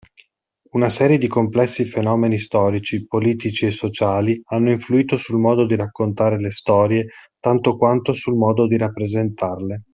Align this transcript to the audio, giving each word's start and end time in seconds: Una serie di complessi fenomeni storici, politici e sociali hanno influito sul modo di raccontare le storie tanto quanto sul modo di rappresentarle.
Una 0.71 0.89
serie 0.89 1.19
di 1.19 1.27
complessi 1.27 1.85
fenomeni 1.85 2.39
storici, 2.39 3.05
politici 3.05 3.67
e 3.67 3.69
sociali 3.69 4.41
hanno 4.45 4.71
influito 4.71 5.15
sul 5.15 5.37
modo 5.37 5.67
di 5.67 5.75
raccontare 5.75 6.39
le 6.41 6.49
storie 6.49 7.09
tanto 7.39 7.77
quanto 7.77 8.11
sul 8.11 8.33
modo 8.35 8.65
di 8.65 8.77
rappresentarle. 8.77 9.83